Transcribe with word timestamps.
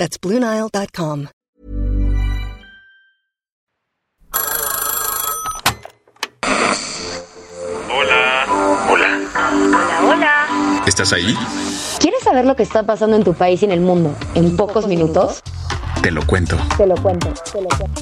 That's 0.00 0.18
BlueNile.com. 0.18 1.26
Hola. 7.90 8.46
Hola. 8.88 9.28
Hola, 9.36 10.00
hola. 10.08 10.82
¿Estás 10.86 11.12
ahí? 11.12 11.36
¿Quieres 11.98 12.22
saber 12.22 12.46
lo 12.46 12.56
que 12.56 12.62
está 12.62 12.82
pasando 12.86 13.14
en 13.14 13.24
tu 13.24 13.34
país 13.34 13.60
y 13.60 13.66
en 13.66 13.72
el 13.72 13.80
mundo 13.80 14.16
en 14.34 14.56
pocos 14.56 14.86
minutos? 14.86 15.42
Te 16.02 16.10
lo 16.10 16.26
cuento. 16.26 16.56
Te 16.78 16.86
lo 16.86 16.94
cuento, 16.94 17.34
te 17.52 17.60
lo 17.60 17.68
cuento. 17.68 18.00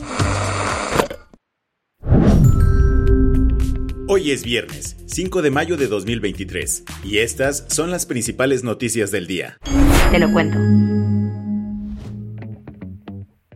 Hoy 4.07 4.31
es 4.31 4.45
viernes, 4.45 4.97
5 5.07 5.43
de 5.43 5.51
mayo 5.51 5.77
de 5.77 5.89
2023, 5.89 6.85
y 7.03 7.19
estas 7.19 7.65
son 7.67 7.91
las 7.91 8.07
principales 8.07 8.63
noticias 8.63 9.11
del 9.11 9.27
día. 9.27 9.59
Te 10.13 10.21
lo 10.21 10.33
cuento. 10.33 10.98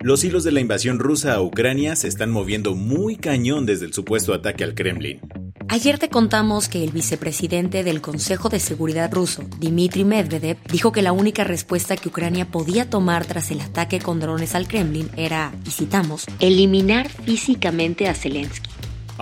Los 0.02 0.24
hilos 0.24 0.42
de 0.42 0.50
la 0.50 0.58
invasión 0.58 0.98
rusa 0.98 1.34
a 1.34 1.40
Ucrania 1.40 1.94
se 1.94 2.08
están 2.08 2.32
moviendo 2.32 2.74
muy 2.74 3.14
cañón 3.14 3.66
desde 3.66 3.86
el 3.86 3.92
supuesto 3.92 4.34
ataque 4.34 4.64
al 4.64 4.74
Kremlin. 4.74 5.20
Ayer 5.68 5.96
te 5.96 6.08
contamos 6.08 6.68
que 6.68 6.82
el 6.82 6.90
vicepresidente 6.90 7.84
del 7.84 8.00
Consejo 8.00 8.48
de 8.48 8.58
Seguridad 8.58 9.12
ruso, 9.12 9.44
Dmitry 9.60 10.04
Medvedev, 10.04 10.58
dijo 10.72 10.90
que 10.90 11.02
la 11.02 11.12
única 11.12 11.44
respuesta 11.44 11.96
que 11.96 12.08
Ucrania 12.08 12.50
podía 12.50 12.90
tomar 12.90 13.26
tras 13.26 13.52
el 13.52 13.60
ataque 13.60 14.00
con 14.00 14.18
drones 14.18 14.56
al 14.56 14.66
Kremlin 14.66 15.08
era, 15.16 15.52
y 15.64 15.70
citamos, 15.70 16.26
eliminar 16.40 17.08
físicamente 17.08 18.08
a 18.08 18.14
Zelensky. 18.14 18.70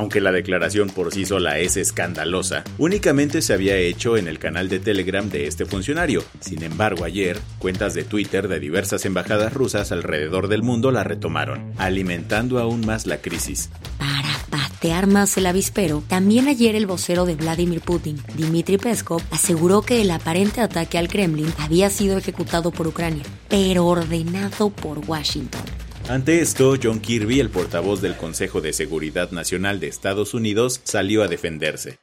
Aunque 0.01 0.23
la 0.23 0.33
declaración 0.33 0.89
por 0.89 1.13
sí 1.13 1.27
sola 1.27 1.59
es 1.59 1.77
escandalosa, 1.77 2.65
únicamente 2.79 3.43
se 3.43 3.53
había 3.53 3.77
hecho 3.77 4.17
en 4.17 4.29
el 4.29 4.39
canal 4.39 4.71
de 4.71 4.81
Telegram 4.81 5.29
de 5.29 5.47
este 5.47 5.67
funcionario. 5.67 6.25
Sin 6.41 6.63
embargo, 6.63 7.05
ayer, 7.05 7.39
cuentas 7.59 7.93
de 7.93 8.05
Twitter 8.05 8.49
de 8.49 8.61
diversas 8.61 9.05
embajadas 9.05 9.53
rusas 9.53 9.93
alrededor 9.93 10.49
del 10.49 10.63
mundo 10.63 10.91
la 10.91 11.05
retomaron, 11.05 11.75
alimentando 11.77 12.59
aún 12.59 12.81
más 12.87 13.05
la 13.05 13.19
crisis. 13.19 13.69
Para 13.99 14.39
patear 14.49 15.07
más 15.07 15.37
el 15.37 15.45
avispero, 15.45 16.03
también 16.09 16.49
ayer 16.49 16.77
el 16.77 16.87
vocero 16.87 17.27
de 17.27 17.35
Vladimir 17.35 17.83
Putin, 17.83 18.23
Dmitry 18.39 18.79
Peskov, 18.79 19.21
aseguró 19.31 19.83
que 19.83 20.01
el 20.01 20.11
aparente 20.13 20.63
ataque 20.63 20.97
al 20.97 21.09
Kremlin 21.09 21.53
había 21.59 21.91
sido 21.91 22.17
ejecutado 22.17 22.71
por 22.71 22.87
Ucrania, 22.87 23.25
pero 23.51 23.85
ordenado 23.85 24.71
por 24.71 25.01
Washington. 25.07 25.61
Ante 26.11 26.41
esto, 26.41 26.75
John 26.83 26.99
Kirby, 26.99 27.39
el 27.39 27.51
portavoz 27.51 28.03
del 28.03 28.17
Consejo 28.17 28.61
de 28.61 28.73
Seguridad 28.73 29.31
Nacional 29.31 29.79
de 29.79 29.87
Estados 29.87 30.35
Unidos, 30.35 30.81
salió 30.83 31.23
a 31.23 31.29
defenderse. 31.29 32.01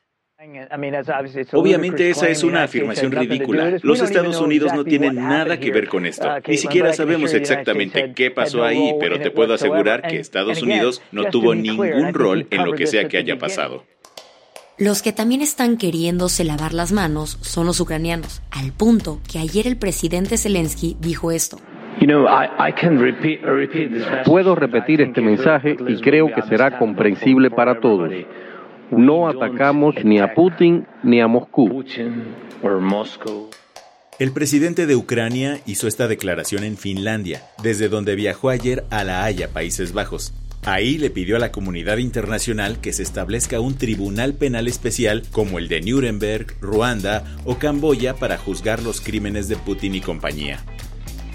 Obviamente 1.52 2.10
esa 2.10 2.30
es 2.30 2.42
una 2.46 2.64
afirmación 2.64 3.12
ridícula. 3.12 3.80
Los 3.82 4.00
Estados 4.00 4.40
Unidos 4.40 4.72
no 4.74 4.86
tienen 4.86 5.16
nada 5.16 5.60
que 5.60 5.74
ver 5.74 5.90
con 5.90 6.06
esto. 6.06 6.26
Ni 6.48 6.56
siquiera 6.56 6.94
sabemos 6.94 7.34
exactamente 7.34 8.14
qué 8.16 8.32
pasó 8.32 8.64
ahí, 8.64 8.96
pero 8.98 9.20
te 9.20 9.30
puedo 9.30 9.56
asegurar 9.56 10.02
que 10.04 10.22
Estados 10.22 10.62
Unidos 10.62 11.02
no 11.12 11.26
tuvo 11.26 11.54
ningún 11.54 12.14
rol 12.14 12.48
en 12.50 12.64
lo 12.64 12.72
que 12.76 12.88
sea 12.88 13.10
que 13.10 13.18
haya 13.18 13.38
pasado. 13.38 13.84
Los 14.78 15.02
que 15.02 15.12
también 15.12 15.42
están 15.42 15.76
queriéndose 15.76 16.46
lavar 16.46 16.74
las 16.74 16.94
manos 16.94 17.40
son 17.42 17.66
los 17.66 17.82
ucranianos, 17.82 18.42
al 18.52 18.72
punto 18.72 19.20
que 19.30 19.40
ayer 19.40 19.68
el 19.68 19.76
presidente 19.76 20.38
Zelensky 20.38 20.96
dijo 21.02 21.32
esto. 21.32 21.60
Puedo 24.26 24.56
repetir 24.56 25.02
este 25.02 25.22
mensaje 25.22 25.76
y 25.88 26.00
creo 26.02 26.34
que 26.34 26.42
será 26.44 26.78
comprensible 26.78 27.50
para 27.50 27.80
todos. 27.80 28.12
No 28.92 29.28
atacamos 29.28 29.96
ni 30.04 30.20
a 30.20 30.34
Putin 30.34 30.86
ni 31.04 31.20
a 31.20 31.28
Moscú. 31.28 31.84
El 34.20 34.32
presidente 34.32 34.88
de 34.88 34.96
Ucrania 34.96 35.60
hizo 35.66 35.88
esta 35.88 36.08
declaración 36.08 36.64
en 36.64 36.78
Finlandia, 36.78 37.44
desde 37.62 37.90
donde 37.90 38.16
viajó 38.16 38.50
ayer 38.50 38.84
a 38.90 39.04
La 39.04 39.24
Haya, 39.24 39.50
Países 39.50 39.94
Bajos. 39.94 40.34
Ahí 40.66 40.98
le 40.98 41.10
pidió 41.10 41.36
a 41.36 41.40
la 41.40 41.52
comunidad 41.52 41.98
internacional 41.98 42.82
que 42.82 42.94
se 42.94 43.04
establezca 43.04 43.60
un 43.60 43.78
tribunal 43.78 44.34
penal 44.34 44.68
especial 44.68 45.24
como 45.32 45.60
el 45.60 45.68
de 45.68 45.82
Nuremberg, 45.82 46.56
Ruanda 46.60 47.24
o 47.46 47.58
Camboya 47.58 48.16
para 48.16 48.38
juzgar 48.38 48.82
los 48.82 49.00
crímenes 49.00 49.48
de 49.50 49.56
Putin 49.56 49.96
y 49.96 50.02
compañía. 50.02 50.60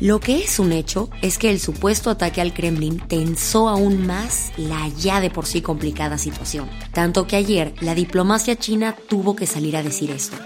Lo 0.01 0.21
que 0.21 0.39
es 0.39 0.59
un 0.59 0.73
hecho 0.73 1.11
es 1.23 1.39
que 1.39 1.51
el 1.51 1.59
supuesto 1.59 2.11
ataque 2.11 2.41
al 2.41 2.53
Kremlin 2.53 2.99
tensó 2.99 3.69
aún 3.69 4.07
más 4.07 4.53
la 4.57 4.89
ya 4.89 5.21
de 5.21 5.31
por 5.31 5.47
sí 5.47 5.63
complicada 5.63 6.19
situación, 6.19 6.69
tanto 6.93 7.27
que 7.27 7.37
ayer 7.37 7.75
la 7.81 7.95
diplomacia 7.95 8.57
china 8.57 8.95
tuvo 9.09 9.37
que 9.37 9.47
salir 9.47 9.77
a 9.77 9.83
decir 9.83 10.11
esto. 10.11 10.37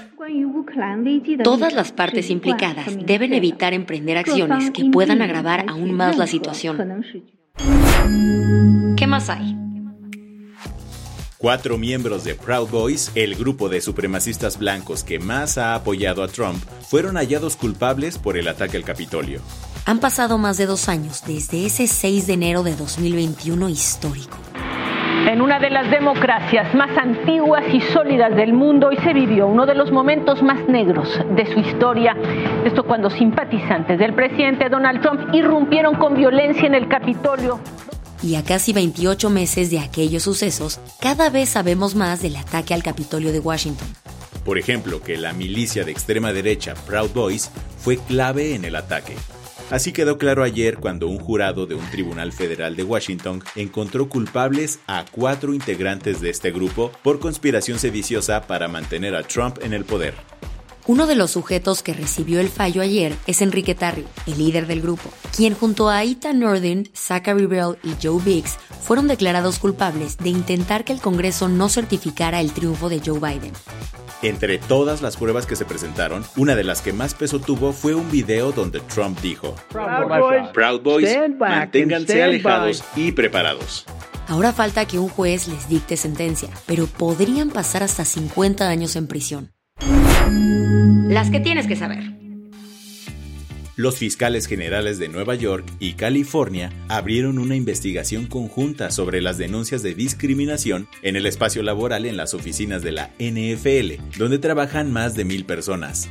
Todas 1.42 1.72
las 1.72 1.92
partes 1.92 2.30
implicadas 2.30 2.86
deben 3.06 3.32
evitar 3.32 3.72
emprender 3.72 4.18
acciones 4.18 4.70
que 4.70 4.84
puedan 4.86 5.22
agravar 5.22 5.64
aún 5.68 5.92
más 5.94 6.18
la 6.18 6.26
situación. 6.26 6.76
¿Qué 8.96 9.06
más 9.06 9.30
hay? 9.30 9.65
Cuatro 11.38 11.76
miembros 11.76 12.24
de 12.24 12.34
Proud 12.34 12.70
Boys, 12.70 13.12
el 13.14 13.34
grupo 13.34 13.68
de 13.68 13.82
supremacistas 13.82 14.58
blancos 14.58 15.04
que 15.04 15.18
más 15.18 15.58
ha 15.58 15.74
apoyado 15.74 16.22
a 16.22 16.28
Trump, 16.28 16.56
fueron 16.88 17.16
hallados 17.16 17.56
culpables 17.56 18.16
por 18.16 18.38
el 18.38 18.48
ataque 18.48 18.78
al 18.78 18.84
Capitolio. 18.84 19.40
Han 19.84 20.00
pasado 20.00 20.38
más 20.38 20.56
de 20.56 20.64
dos 20.64 20.88
años 20.88 21.24
desde 21.26 21.66
ese 21.66 21.88
6 21.88 22.26
de 22.26 22.32
enero 22.32 22.62
de 22.62 22.74
2021 22.74 23.68
histórico. 23.68 24.38
En 25.28 25.42
una 25.42 25.58
de 25.58 25.68
las 25.68 25.90
democracias 25.90 26.74
más 26.74 26.96
antiguas 26.96 27.64
y 27.70 27.82
sólidas 27.82 28.34
del 28.34 28.54
mundo, 28.54 28.88
hoy 28.88 28.96
se 29.04 29.12
vivió 29.12 29.46
uno 29.46 29.66
de 29.66 29.74
los 29.74 29.92
momentos 29.92 30.42
más 30.42 30.66
negros 30.68 31.20
de 31.34 31.52
su 31.52 31.60
historia. 31.60 32.16
Esto 32.64 32.84
cuando 32.84 33.10
simpatizantes 33.10 33.98
del 33.98 34.14
presidente 34.14 34.70
Donald 34.70 35.02
Trump 35.02 35.34
irrumpieron 35.34 35.96
con 35.96 36.14
violencia 36.14 36.66
en 36.66 36.74
el 36.74 36.88
Capitolio. 36.88 37.60
Y 38.26 38.34
a 38.34 38.42
casi 38.42 38.72
28 38.72 39.30
meses 39.30 39.70
de 39.70 39.78
aquellos 39.78 40.24
sucesos, 40.24 40.80
cada 40.98 41.30
vez 41.30 41.50
sabemos 41.50 41.94
más 41.94 42.22
del 42.22 42.34
ataque 42.34 42.74
al 42.74 42.82
Capitolio 42.82 43.30
de 43.30 43.38
Washington. 43.38 43.86
Por 44.44 44.58
ejemplo, 44.58 45.00
que 45.00 45.16
la 45.16 45.32
milicia 45.32 45.84
de 45.84 45.92
extrema 45.92 46.32
derecha 46.32 46.74
Proud 46.74 47.10
Boys 47.10 47.52
fue 47.78 47.98
clave 47.98 48.56
en 48.56 48.64
el 48.64 48.74
ataque. 48.74 49.14
Así 49.70 49.92
quedó 49.92 50.18
claro 50.18 50.42
ayer 50.42 50.78
cuando 50.78 51.06
un 51.06 51.18
jurado 51.18 51.66
de 51.66 51.76
un 51.76 51.88
tribunal 51.92 52.32
federal 52.32 52.74
de 52.74 52.82
Washington 52.82 53.44
encontró 53.54 54.08
culpables 54.08 54.80
a 54.88 55.04
cuatro 55.08 55.54
integrantes 55.54 56.20
de 56.20 56.30
este 56.30 56.50
grupo 56.50 56.90
por 57.04 57.20
conspiración 57.20 57.78
sediciosa 57.78 58.48
para 58.48 58.66
mantener 58.66 59.14
a 59.14 59.22
Trump 59.22 59.58
en 59.62 59.72
el 59.72 59.84
poder. 59.84 60.14
Uno 60.88 61.08
de 61.08 61.16
los 61.16 61.32
sujetos 61.32 61.82
que 61.82 61.94
recibió 61.94 62.38
el 62.38 62.48
fallo 62.48 62.80
ayer 62.80 63.12
es 63.26 63.42
Enrique 63.42 63.74
Tarrio, 63.74 64.04
el 64.28 64.38
líder 64.38 64.68
del 64.68 64.80
grupo, 64.80 65.10
quien 65.36 65.52
junto 65.52 65.88
a 65.88 66.04
Ethan 66.04 66.38
Northern, 66.38 66.88
Zachary 66.94 67.46
Bell 67.46 67.76
y 67.82 67.94
Joe 68.00 68.22
Biggs 68.22 68.56
fueron 68.82 69.08
declarados 69.08 69.58
culpables 69.58 70.16
de 70.18 70.28
intentar 70.28 70.84
que 70.84 70.92
el 70.92 71.00
Congreso 71.00 71.48
no 71.48 71.68
certificara 71.68 72.40
el 72.40 72.52
triunfo 72.52 72.88
de 72.88 73.02
Joe 73.04 73.18
Biden. 73.18 73.52
Entre 74.22 74.58
todas 74.58 75.02
las 75.02 75.16
pruebas 75.16 75.44
que 75.44 75.56
se 75.56 75.64
presentaron, 75.64 76.24
una 76.36 76.54
de 76.54 76.62
las 76.62 76.82
que 76.82 76.92
más 76.92 77.14
peso 77.14 77.40
tuvo 77.40 77.72
fue 77.72 77.96
un 77.96 78.08
video 78.08 78.52
donde 78.52 78.78
Trump 78.78 79.20
dijo, 79.20 79.56
Proud 79.70 80.82
Boys, 80.82 81.16
manténganse 81.36 82.22
alejados 82.22 82.84
y 82.94 83.10
preparados. 83.10 83.86
Ahora 84.28 84.52
falta 84.52 84.86
que 84.86 85.00
un 85.00 85.08
juez 85.08 85.48
les 85.48 85.68
dicte 85.68 85.96
sentencia, 85.96 86.50
pero 86.64 86.86
podrían 86.86 87.50
pasar 87.50 87.82
hasta 87.82 88.04
50 88.04 88.68
años 88.68 88.94
en 88.94 89.08
prisión. 89.08 89.52
Las 90.86 91.30
que 91.30 91.40
tienes 91.40 91.66
que 91.66 91.74
saber. 91.74 92.16
Los 93.74 93.98
fiscales 93.98 94.46
generales 94.46 94.98
de 94.98 95.08
Nueva 95.08 95.34
York 95.34 95.66
y 95.80 95.94
California 95.94 96.72
abrieron 96.88 97.38
una 97.38 97.56
investigación 97.56 98.26
conjunta 98.26 98.90
sobre 98.90 99.20
las 99.20 99.36
denuncias 99.36 99.82
de 99.82 99.94
discriminación 99.94 100.88
en 101.02 101.16
el 101.16 101.26
espacio 101.26 101.62
laboral 101.62 102.06
en 102.06 102.16
las 102.16 102.34
oficinas 102.34 102.82
de 102.82 102.92
la 102.92 103.10
NFL, 103.18 104.18
donde 104.18 104.38
trabajan 104.38 104.92
más 104.92 105.14
de 105.14 105.24
mil 105.24 105.44
personas. 105.44 106.08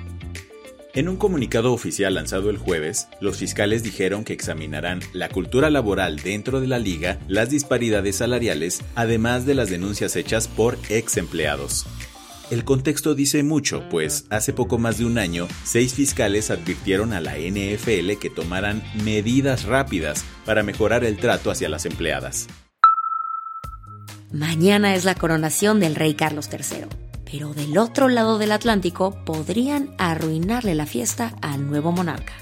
En 0.94 1.10
un 1.10 1.18
comunicado 1.18 1.74
oficial 1.74 2.14
lanzado 2.14 2.50
el 2.50 2.58
jueves, 2.58 3.08
los 3.20 3.38
fiscales 3.38 3.82
dijeron 3.82 4.24
que 4.24 4.34
examinarán 4.34 5.02
la 5.14 5.30
cultura 5.30 5.70
laboral 5.70 6.18
dentro 6.20 6.62
de 6.62 6.68
la 6.68 6.80
liga, 6.80 7.20
las 7.28 7.50
disparidades 7.50 8.18
salariales, 8.18 8.82
además 8.96 9.46
de 9.46 9.56
las 9.56 9.70
denuncias 9.70 10.16
hechas 10.16 10.48
por 10.48 10.78
ex 10.90 11.18
empleados. 11.18 11.86
El 12.52 12.64
contexto 12.64 13.16
dice 13.16 13.42
mucho, 13.42 13.82
pues 13.90 14.28
hace 14.30 14.54
poco 14.54 14.78
más 14.78 15.00
de 15.00 15.06
un 15.06 15.18
año, 15.18 15.48
seis 15.64 15.96
fiscales 15.96 16.52
advirtieron 16.52 17.12
a 17.12 17.20
la 17.20 17.38
NFL 17.38 18.20
que 18.22 18.30
tomaran 18.30 18.84
medidas 19.04 19.64
rápidas 19.64 20.24
para 20.46 20.62
mejorar 20.62 21.04
el 21.04 21.18
trato 21.18 21.50
hacia 21.50 21.70
las 21.70 21.88
empleadas. 21.88 22.48
Mañana 24.32 24.94
es 24.94 25.06
la 25.06 25.16
coronación 25.16 25.80
del 25.80 25.96
rey 25.96 26.14
Carlos 26.14 26.48
III, 26.52 26.86
pero 27.32 27.56
del 27.56 27.80
otro 27.80 28.10
lado 28.10 28.38
del 28.38 28.52
Atlántico 28.52 29.18
podrían 29.26 29.96
arruinarle 29.98 30.76
la 30.76 30.86
fiesta 30.86 31.36
al 31.42 31.68
nuevo 31.68 31.92
monarca. 31.92 32.34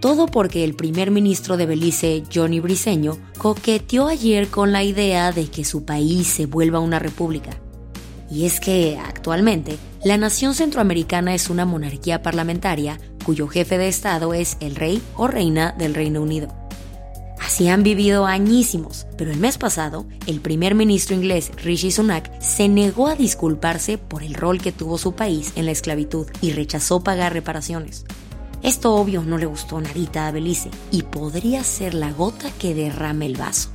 Todo 0.00 0.24
porque 0.24 0.64
el 0.64 0.72
primer 0.72 1.10
ministro 1.10 1.58
de 1.58 1.66
Belice, 1.66 2.22
Johnny 2.34 2.60
Briceño, 2.60 3.18
coqueteó 3.36 4.08
ayer 4.08 4.48
con 4.48 4.72
la 4.72 4.82
idea 4.82 5.32
de 5.32 5.50
que 5.50 5.66
su 5.66 5.84
país 5.84 6.28
se 6.28 6.46
vuelva 6.46 6.80
una 6.80 6.98
república 6.98 7.60
y 8.30 8.46
es 8.46 8.60
que, 8.60 8.98
actualmente, 8.98 9.76
la 10.04 10.16
nación 10.16 10.54
centroamericana 10.54 11.34
es 11.34 11.50
una 11.50 11.64
monarquía 11.64 12.22
parlamentaria 12.22 12.98
cuyo 13.24 13.48
jefe 13.48 13.76
de 13.76 13.88
Estado 13.88 14.32
es 14.34 14.56
el 14.60 14.76
rey 14.76 15.02
o 15.16 15.26
reina 15.26 15.74
del 15.76 15.94
Reino 15.94 16.22
Unido. 16.22 16.48
Así 17.40 17.68
han 17.68 17.82
vivido 17.82 18.26
añísimos, 18.26 19.06
pero 19.16 19.32
el 19.32 19.38
mes 19.38 19.58
pasado, 19.58 20.06
el 20.26 20.40
primer 20.40 20.74
ministro 20.74 21.16
inglés 21.16 21.50
Rishi 21.62 21.90
Sunak 21.90 22.30
se 22.40 22.68
negó 22.68 23.08
a 23.08 23.16
disculparse 23.16 23.98
por 23.98 24.22
el 24.22 24.34
rol 24.34 24.60
que 24.60 24.72
tuvo 24.72 24.98
su 24.98 25.14
país 25.14 25.52
en 25.56 25.66
la 25.66 25.72
esclavitud 25.72 26.26
y 26.40 26.52
rechazó 26.52 27.02
pagar 27.02 27.32
reparaciones. 27.32 28.04
Esto 28.62 28.94
obvio 28.94 29.22
no 29.22 29.38
le 29.38 29.46
gustó 29.46 29.80
nadita 29.80 30.28
a 30.28 30.30
Belice 30.30 30.70
y 30.90 31.02
podría 31.02 31.64
ser 31.64 31.94
la 31.94 32.12
gota 32.12 32.50
que 32.58 32.74
derrame 32.74 33.26
el 33.26 33.36
vaso. 33.36 33.70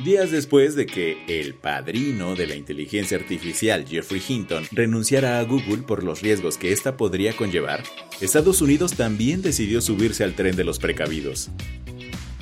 Días 0.00 0.32
después 0.32 0.74
de 0.74 0.86
que 0.86 1.22
el 1.28 1.54
padrino 1.54 2.34
de 2.34 2.48
la 2.48 2.56
inteligencia 2.56 3.16
artificial 3.16 3.86
Jeffrey 3.86 4.20
Hinton 4.26 4.64
renunciara 4.72 5.38
a 5.38 5.44
Google 5.44 5.84
por 5.86 6.02
los 6.02 6.20
riesgos 6.20 6.58
que 6.58 6.72
ésta 6.72 6.96
podría 6.96 7.36
conllevar, 7.36 7.84
Estados 8.20 8.60
Unidos 8.60 8.94
también 8.94 9.40
decidió 9.40 9.80
subirse 9.80 10.24
al 10.24 10.34
tren 10.34 10.56
de 10.56 10.64
los 10.64 10.80
precavidos. 10.80 11.50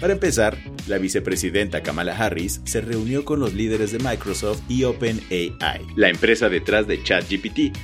Para 0.00 0.14
empezar, 0.14 0.56
la 0.88 0.96
vicepresidenta 0.96 1.82
Kamala 1.82 2.16
Harris 2.16 2.62
se 2.64 2.80
reunió 2.80 3.24
con 3.24 3.38
los 3.38 3.52
líderes 3.52 3.92
de 3.92 3.98
Microsoft 3.98 4.62
y 4.68 4.84
OpenAI, 4.84 5.86
la 5.94 6.08
empresa 6.08 6.48
detrás 6.48 6.86
de 6.86 7.02
ChatGPT, 7.04 7.76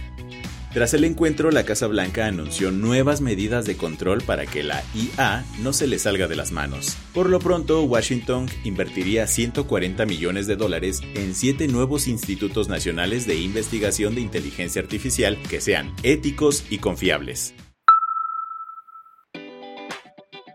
tras 0.72 0.92
el 0.94 1.04
encuentro, 1.04 1.50
la 1.50 1.64
Casa 1.64 1.86
Blanca 1.86 2.26
anunció 2.26 2.70
nuevas 2.70 3.20
medidas 3.20 3.64
de 3.64 3.76
control 3.76 4.22
para 4.22 4.44
que 4.46 4.62
la 4.62 4.82
IA 4.94 5.44
no 5.62 5.72
se 5.72 5.86
le 5.86 5.98
salga 5.98 6.28
de 6.28 6.36
las 6.36 6.52
manos. 6.52 6.96
Por 7.14 7.30
lo 7.30 7.38
pronto, 7.38 7.82
Washington 7.84 8.46
invertiría 8.64 9.26
140 9.26 10.04
millones 10.04 10.46
de 10.46 10.56
dólares 10.56 11.00
en 11.14 11.34
siete 11.34 11.68
nuevos 11.68 12.06
institutos 12.06 12.68
nacionales 12.68 13.26
de 13.26 13.36
investigación 13.36 14.14
de 14.14 14.20
inteligencia 14.20 14.82
artificial 14.82 15.38
que 15.48 15.60
sean 15.60 15.92
éticos 16.02 16.64
y 16.68 16.78
confiables. 16.78 17.54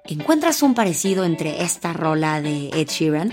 ¿Encuentras 0.06 0.62
un 0.62 0.75
parecido 0.75 1.24
entre 1.24 1.63
esta 1.63 1.94
rola 1.94 2.42
de 2.42 2.69
Ed 2.69 2.88
Sheeran? 2.88 3.31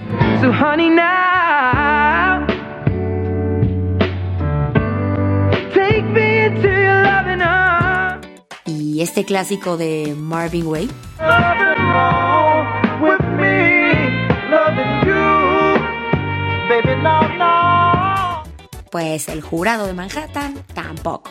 Y 9.00 9.02
este 9.02 9.25
clásico 9.25 9.79
de 9.79 10.14
Marvin 10.14 10.67
Way. 10.67 10.91
Pues 18.91 19.31
el 19.31 19.41
jurado 19.41 19.87
de 19.87 19.94
Manhattan 19.94 20.62
tampoco. 20.75 21.31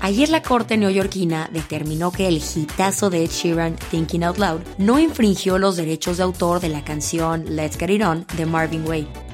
Ayer 0.00 0.30
la 0.30 0.40
corte 0.40 0.78
neoyorquina 0.78 1.50
determinó 1.52 2.12
que 2.12 2.26
el 2.28 2.36
hitazo 2.38 3.10
de 3.10 3.24
Ed 3.24 3.30
Sheeran 3.30 3.76
Thinking 3.90 4.24
Out 4.24 4.38
Loud 4.38 4.60
no 4.78 4.98
infringió 4.98 5.58
los 5.58 5.76
derechos 5.76 6.16
de 6.16 6.22
autor 6.22 6.60
de 6.60 6.70
la 6.70 6.82
canción 6.82 7.56
Let's 7.56 7.76
Get 7.76 7.90
It 7.90 8.02
On 8.02 8.26
de 8.38 8.46
Marvin 8.46 8.88
Way. 8.88 9.29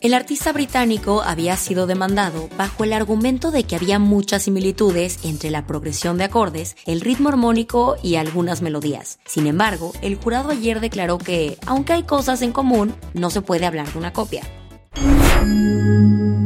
El 0.00 0.12
artista 0.12 0.52
británico 0.52 1.22
había 1.22 1.56
sido 1.56 1.86
demandado 1.86 2.50
bajo 2.58 2.84
el 2.84 2.92
argumento 2.92 3.50
de 3.50 3.64
que 3.64 3.76
había 3.76 3.98
muchas 3.98 4.42
similitudes 4.42 5.24
entre 5.24 5.50
la 5.50 5.66
progresión 5.66 6.18
de 6.18 6.24
acordes, 6.24 6.76
el 6.84 7.00
ritmo 7.00 7.30
armónico 7.30 7.96
y 8.02 8.16
algunas 8.16 8.60
melodías. 8.60 9.18
Sin 9.24 9.46
embargo, 9.46 9.92
el 10.02 10.16
jurado 10.16 10.50
ayer 10.50 10.80
declaró 10.80 11.16
que, 11.16 11.56
aunque 11.66 11.94
hay 11.94 12.02
cosas 12.02 12.42
en 12.42 12.52
común, 12.52 12.94
no 13.14 13.30
se 13.30 13.40
puede 13.40 13.64
hablar 13.64 13.90
de 13.90 13.98
una 13.98 14.12
copia. 14.12 14.42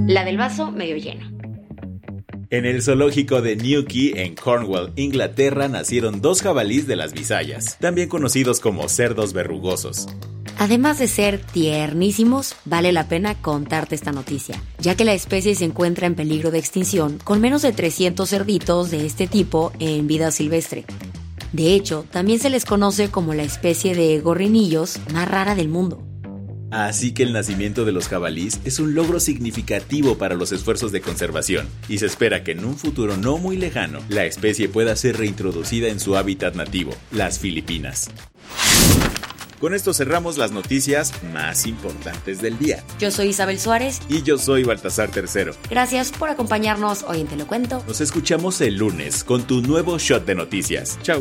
La 0.07 0.25
del 0.25 0.37
vaso 0.37 0.71
medio 0.71 0.97
lleno. 0.97 1.29
En 2.51 2.67
el 2.67 2.83
zoológico 2.83 3.43
de 3.43 3.57
Newquay, 3.57 4.13
en 4.17 4.35
Cornwall, 4.35 4.93
Inglaterra, 4.97 5.69
nacieron 5.69 6.21
dos 6.21 6.43
jabalís 6.43 6.87
de 6.87 6.97
las 6.97 7.13
Bisayas, 7.13 7.79
también 7.79 8.09
conocidos 8.09 8.59
como 8.61 8.89
cerdos 8.89 9.33
verrugosos. 9.33 10.09
Además 10.61 10.99
de 10.99 11.09
ser 11.09 11.41
tiernísimos, 11.41 12.55
vale 12.67 12.93
la 12.93 13.09
pena 13.09 13.35
contarte 13.35 13.95
esta 13.95 14.13
noticia, 14.13 14.63
ya 14.79 14.95
que 14.95 15.07
la 15.07 15.15
especie 15.15 15.55
se 15.55 15.65
encuentra 15.65 16.07
en 16.07 16.15
peligro 16.15 16.51
de 16.51 16.59
extinción 16.59 17.19
con 17.25 17.41
menos 17.41 17.63
de 17.63 17.73
300 17.73 18.29
cerditos 18.29 18.91
de 18.91 19.07
este 19.07 19.27
tipo 19.27 19.73
en 19.79 20.07
vida 20.07 20.31
silvestre. 20.31 20.85
De 21.55 21.73
hecho, 21.73 22.05
también 22.11 22.41
se 22.41 22.51
les 22.51 22.67
conoce 22.67 23.09
como 23.09 23.33
la 23.33 23.43
especie 23.43 23.95
de 23.95 24.21
gorrinillos 24.21 24.99
más 25.15 25.27
rara 25.31 25.55
del 25.55 25.71
mundo. 25.71 26.05
Así 26.71 27.13
que 27.13 27.23
el 27.23 27.33
nacimiento 27.33 27.87
de 27.87 27.93
los 27.93 28.09
jabalís 28.09 28.61
es 28.67 28.81
un 28.81 28.95
logro 28.95 29.19
significativo 29.19 30.19
para 30.19 30.35
los 30.35 30.53
esfuerzos 30.53 30.93
de 30.93 31.01
conservación 31.01 31.71
y 31.89 31.97
se 31.97 32.07
espera 32.07 32.45
que 32.45 32.53
en 32.53 32.67
un 32.67 32.77
futuro 32.77 33.17
no 33.17 33.39
muy 33.39 33.57
lejano 33.57 34.01
la 34.11 34.27
especie 34.27 34.69
pueda 34.69 34.95
ser 34.95 35.17
reintroducida 35.17 35.89
en 35.89 36.01
su 36.01 36.19
hábitat 36.19 36.55
nativo, 36.55 36.93
las 37.13 37.39
Filipinas. 37.39 38.11
Con 39.61 39.75
esto 39.75 39.93
cerramos 39.93 40.39
las 40.39 40.53
noticias 40.53 41.13
más 41.35 41.67
importantes 41.67 42.41
del 42.41 42.59
día. 42.59 42.83
Yo 42.99 43.11
soy 43.11 43.29
Isabel 43.29 43.61
Suárez. 43.61 44.01
Y 44.09 44.23
yo 44.23 44.39
soy 44.39 44.65
Baltasar 44.65 45.11
Tercero. 45.11 45.53
Gracias 45.69 46.13
por 46.13 46.31
acompañarnos 46.31 47.03
hoy 47.03 47.21
en 47.21 47.27
Te 47.27 47.37
lo 47.37 47.47
cuento. 47.47 47.85
Nos 47.87 48.01
escuchamos 48.01 48.61
el 48.63 48.77
lunes 48.77 49.23
con 49.23 49.43
tu 49.43 49.61
nuevo 49.61 49.99
shot 49.99 50.25
de 50.25 50.35
noticias. 50.35 50.99
Chao. 51.03 51.21